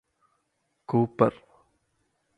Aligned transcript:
Cooper 0.89 1.37